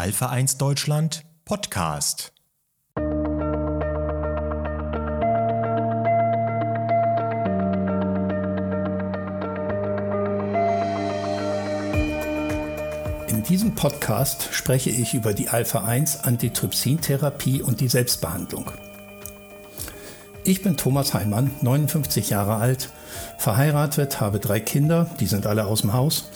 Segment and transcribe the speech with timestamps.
[0.00, 2.32] Alpha 1 Deutschland Podcast.
[13.28, 18.70] In diesem Podcast spreche ich über die Alpha-1 Antitrypsin-Therapie und die Selbstbehandlung.
[20.44, 22.88] Ich bin Thomas Heimann, 59 Jahre alt,
[23.36, 26.30] verheiratet, habe drei Kinder, die sind alle aus dem Haus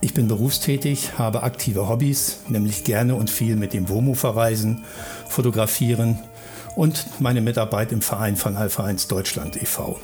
[0.00, 4.84] ich bin berufstätig, habe aktive Hobbys, nämlich gerne und viel mit dem WOMO verreisen,
[5.28, 6.18] fotografieren
[6.76, 9.98] und meine Mitarbeit im Verein von Alpha 1 Deutschland e.V.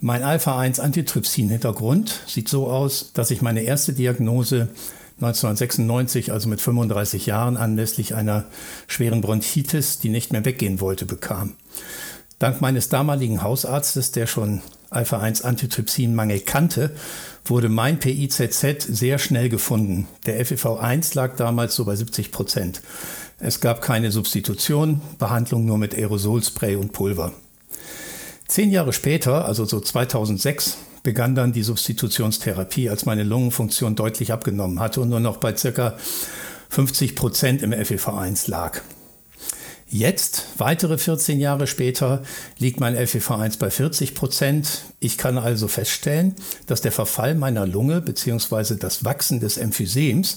[0.00, 4.68] Mein Alpha 1 Antitrypsin-Hintergrund sieht so aus, dass ich meine erste Diagnose
[5.16, 8.44] 1996, also mit 35 Jahren, anlässlich einer
[8.86, 11.56] schweren Bronchitis, die nicht mehr weggehen wollte, bekam.
[12.38, 16.90] Dank meines damaligen Hausarztes, der schon Alpha-1-Antitrypsinmangel kannte,
[17.44, 20.08] wurde mein PIZZ sehr schnell gefunden.
[20.26, 22.82] Der FEV1 lag damals so bei 70 Prozent.
[23.38, 27.32] Es gab keine Substitution, Behandlung nur mit Aerosolspray und Pulver.
[28.48, 34.80] Zehn Jahre später, also so 2006, begann dann die Substitutionstherapie, als meine Lungenfunktion deutlich abgenommen
[34.80, 35.96] hatte und nur noch bei ca.
[36.70, 38.80] 50 Prozent im FEV1 lag.
[39.90, 42.22] Jetzt, weitere 14 Jahre später,
[42.58, 44.82] liegt mein FEV1 bei 40 Prozent.
[45.00, 46.34] Ich kann also feststellen,
[46.66, 48.74] dass der Verfall meiner Lunge bzw.
[48.74, 50.36] das Wachsen des Emphysems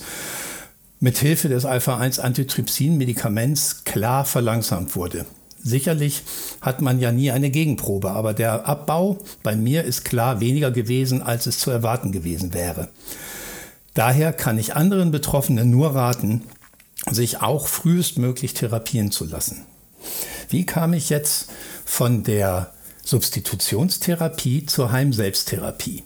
[1.01, 5.25] mit Hilfe des Alpha-1-Antitrypsin-Medikaments klar verlangsamt wurde.
[5.61, 6.23] Sicherlich
[6.61, 11.21] hat man ja nie eine Gegenprobe, aber der Abbau bei mir ist klar weniger gewesen,
[11.21, 12.87] als es zu erwarten gewesen wäre.
[13.93, 16.43] Daher kann ich anderen Betroffenen nur raten,
[17.09, 19.65] sich auch frühestmöglich therapieren zu lassen.
[20.49, 21.49] Wie kam ich jetzt
[21.85, 26.03] von der Substitutionstherapie zur Heimselbsttherapie?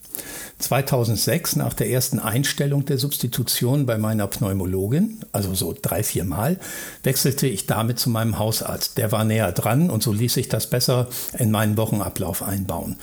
[0.59, 6.59] 2006 nach der ersten Einstellung der Substitution bei meiner Pneumologin, also so drei, vier Mal,
[7.03, 8.97] wechselte ich damit zu meinem Hausarzt.
[8.97, 12.95] Der war näher dran und so ließ sich das besser in meinen Wochenablauf einbauen.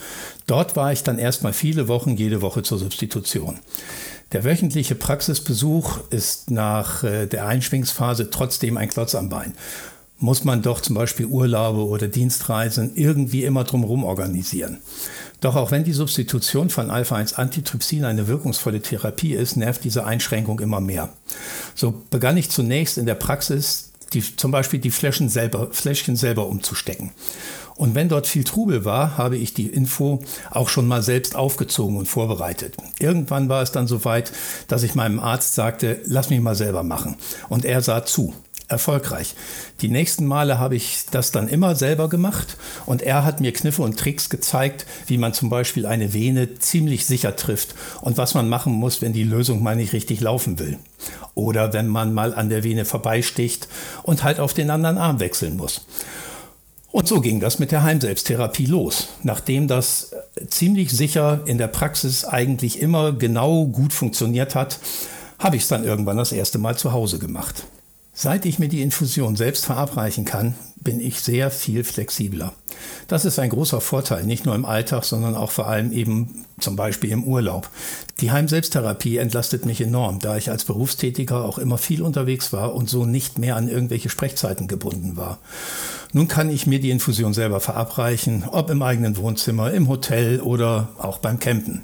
[0.47, 3.59] Dort war ich dann erstmal viele Wochen jede Woche zur Substitution.
[4.33, 9.53] Der wöchentliche Praxisbesuch ist nach äh, der Einschwingsphase trotzdem ein Klotz am Bein.
[10.17, 14.79] Muss man doch zum Beispiel Urlaube oder Dienstreisen irgendwie immer drumherum organisieren.
[15.39, 20.79] Doch auch wenn die Substitution von Alpha-1-Antitrypsin eine wirkungsvolle Therapie ist, nervt diese Einschränkung immer
[20.79, 21.09] mehr.
[21.75, 26.47] So begann ich zunächst in der Praxis die, zum Beispiel die Fläschchen selber, Fläschchen selber
[26.47, 27.11] umzustecken.
[27.75, 30.19] Und wenn dort viel Trubel war, habe ich die Info
[30.51, 32.75] auch schon mal selbst aufgezogen und vorbereitet.
[32.99, 34.31] Irgendwann war es dann soweit,
[34.67, 37.17] dass ich meinem Arzt sagte, lass mich mal selber machen.
[37.49, 38.33] Und er sah zu.
[38.69, 39.35] Erfolgreich.
[39.81, 43.81] Die nächsten Male habe ich das dann immer selber gemacht und er hat mir Kniffe
[43.81, 48.49] und Tricks gezeigt, wie man zum Beispiel eine Vene ziemlich sicher trifft und was man
[48.49, 50.79] machen muss, wenn die Lösung mal nicht richtig laufen will.
[51.35, 53.67] Oder wenn man mal an der Vene vorbeisticht
[54.01, 55.85] und halt auf den anderen Arm wechseln muss.
[56.93, 59.07] Und so ging das mit der Heimselbsttherapie los.
[59.23, 60.11] Nachdem das
[60.47, 64.77] ziemlich sicher in der Praxis eigentlich immer genau gut funktioniert hat,
[65.39, 67.63] habe ich es dann irgendwann das erste Mal zu Hause gemacht.
[68.13, 72.53] Seit ich mir die Infusion selbst verabreichen kann, bin ich sehr viel flexibler.
[73.07, 76.75] Das ist ein großer Vorteil, nicht nur im Alltag, sondern auch vor allem eben zum
[76.75, 77.69] Beispiel im Urlaub.
[78.19, 82.89] Die Heimselbsttherapie entlastet mich enorm, da ich als Berufstätiger auch immer viel unterwegs war und
[82.89, 85.39] so nicht mehr an irgendwelche Sprechzeiten gebunden war.
[86.11, 90.89] Nun kann ich mir die Infusion selber verabreichen, ob im eigenen Wohnzimmer, im Hotel oder
[90.97, 91.83] auch beim Campen.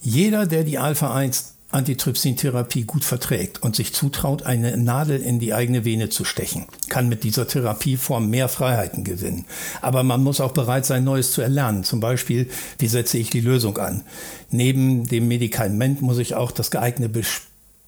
[0.00, 5.52] Jeder, der die Alpha 1 Antitrypsintherapie gut verträgt und sich zutraut, eine Nadel in die
[5.52, 9.46] eigene Vene zu stechen, kann mit dieser Therapieform mehr Freiheiten gewinnen.
[9.82, 11.84] Aber man muss auch bereit sein, Neues zu erlernen.
[11.84, 14.02] Zum Beispiel, wie setze ich die Lösung an?
[14.50, 17.22] Neben dem Medikament muss ich auch das geeignete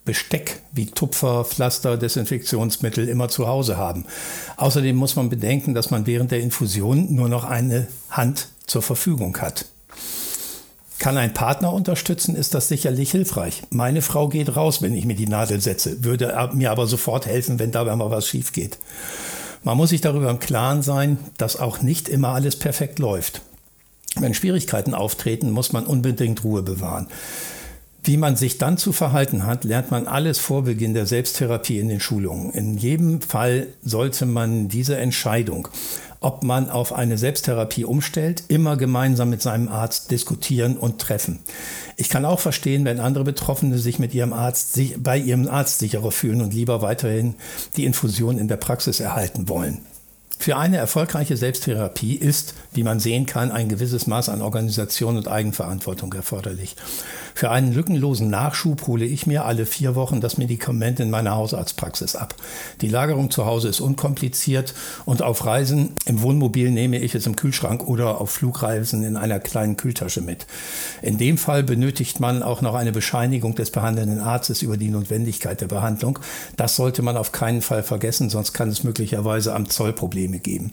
[0.05, 4.07] Besteck wie Tupfer, Pflaster, Desinfektionsmittel immer zu Hause haben.
[4.57, 9.37] Außerdem muss man bedenken, dass man während der Infusion nur noch eine Hand zur Verfügung
[9.39, 9.67] hat.
[10.99, 13.63] Kann ein Partner unterstützen, ist das sicherlich hilfreich.
[13.71, 17.59] Meine Frau geht raus, wenn ich mir die Nadel setze, würde mir aber sofort helfen,
[17.59, 18.79] wenn dabei mal was schief geht.
[19.63, 23.43] Man muss sich darüber im Klaren sein, dass auch nicht immer alles perfekt läuft.
[24.17, 27.07] Wenn Schwierigkeiten auftreten, muss man unbedingt Ruhe bewahren.
[28.03, 31.89] Wie man sich dann zu verhalten hat, lernt man alles vor Beginn der Selbsttherapie in
[31.89, 32.51] den Schulungen.
[32.53, 35.69] In jedem Fall sollte man diese Entscheidung
[36.21, 41.41] ob man auf eine Selbsttherapie umstellt, immer gemeinsam mit seinem Arzt diskutieren und treffen.
[41.97, 46.11] Ich kann auch verstehen, wenn andere Betroffene sich mit ihrem Arzt bei ihrem Arzt sicherer
[46.11, 47.35] fühlen und lieber weiterhin
[47.77, 49.81] die Infusion in der Praxis erhalten wollen.
[50.41, 55.27] Für eine erfolgreiche Selbsttherapie ist, wie man sehen kann, ein gewisses Maß an Organisation und
[55.27, 56.77] Eigenverantwortung erforderlich.
[57.35, 62.17] Für einen lückenlosen Nachschub hole ich mir alle vier Wochen das Medikament in meiner Hausarztpraxis
[62.17, 62.35] ab.
[62.81, 64.75] Die Lagerung zu Hause ist unkompliziert
[65.05, 69.41] und auf Reisen im Wohnmobil nehme ich es im Kühlschrank oder auf Flugreisen in einer
[69.41, 70.47] kleinen Kühltasche mit.
[71.03, 75.61] In dem Fall benötigt man auch noch eine Bescheinigung des behandelnden Arztes über die Notwendigkeit
[75.61, 76.19] der Behandlung.
[76.57, 79.93] Das sollte man auf keinen Fall vergessen, sonst kann es möglicherweise am Zoll
[80.29, 80.73] Probleme geben.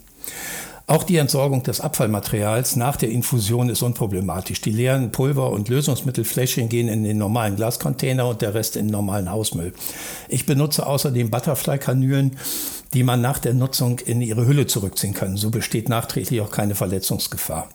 [0.88, 4.62] Auch die Entsorgung des Abfallmaterials nach der Infusion ist unproblematisch.
[4.62, 8.92] Die leeren Pulver- und Lösungsmittelfläschchen gehen in den normalen Glascontainer und der Rest in den
[8.92, 9.74] normalen Hausmüll.
[10.30, 12.38] Ich benutze außerdem Butterfly-Kanülen,
[12.94, 15.38] die man nach der Nutzung in ihre Hülle zurückziehen kann.
[15.38, 17.68] So besteht nachträglich auch keine Verletzungsgefahr.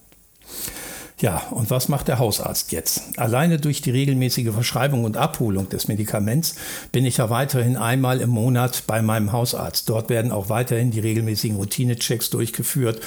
[1.20, 3.02] Ja, und was macht der Hausarzt jetzt?
[3.18, 6.54] Alleine durch die regelmäßige Verschreibung und Abholung des Medikaments
[6.92, 9.90] bin ich ja weiterhin einmal im Monat bei meinem Hausarzt.
[9.90, 13.00] Dort werden auch weiterhin die regelmäßigen Routinechecks durchgeführt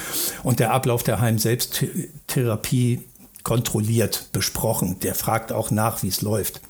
[0.44, 3.01] und der Ablauf der Heimselbsttherapie
[3.42, 5.00] kontrolliert besprochen.
[5.01, 6.62] Der fragt auch nach, wie es läuft.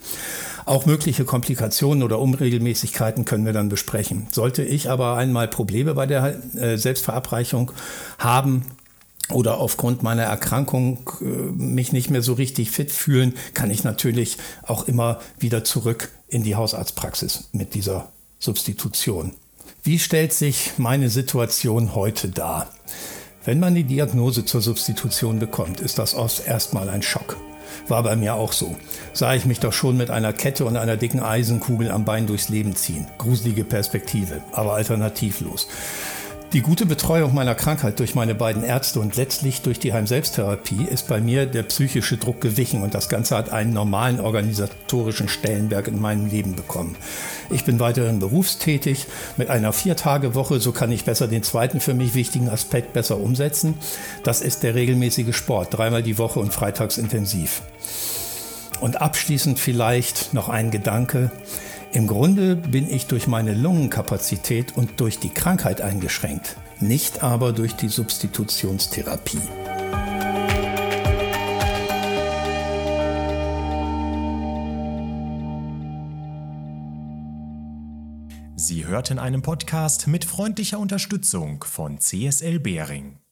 [0.66, 4.28] Auch mögliche Komplikationen oder Unregelmäßigkeiten können wir dann besprechen.
[4.32, 7.74] Sollte ich aber einmal Probleme bei der äh, Selbstverabreichung
[8.18, 8.66] haben,
[9.34, 14.38] oder aufgrund meiner Erkrankung äh, mich nicht mehr so richtig fit fühlen, kann ich natürlich
[14.64, 19.34] auch immer wieder zurück in die Hausarztpraxis mit dieser Substitution.
[19.84, 22.70] Wie stellt sich meine Situation heute dar?
[23.46, 27.36] Wenn man die Diagnose zur Substitution bekommt, ist das erstmal ein Schock.
[27.88, 28.76] War bei mir auch so.
[29.12, 32.50] Sah ich mich doch schon mit einer Kette und einer dicken Eisenkugel am Bein durchs
[32.50, 33.08] Leben ziehen.
[33.18, 35.68] Gruselige Perspektive, aber alternativlos.
[36.54, 41.08] Die gute Betreuung meiner Krankheit durch meine beiden Ärzte und letztlich durch die Heimselbsttherapie ist
[41.08, 46.00] bei mir der psychische Druck gewichen und das Ganze hat einen normalen organisatorischen Stellenberg in
[46.00, 46.96] meinem Leben bekommen.
[47.50, 52.14] Ich bin weiterhin berufstätig mit einer Viertagewoche, so kann ich besser den zweiten für mich
[52.14, 53.74] wichtigen Aspekt besser umsetzen.
[54.22, 57.64] Das ist der regelmäßige Sport, dreimal die Woche und freitags intensiv.
[58.80, 61.32] Und abschließend vielleicht noch ein Gedanke.
[61.94, 67.76] Im Grunde bin ich durch meine Lungenkapazität und durch die Krankheit eingeschränkt, nicht aber durch
[67.76, 69.38] die Substitutionstherapie.
[78.56, 83.23] Sie hörten einen Podcast mit freundlicher Unterstützung von CSL Behring.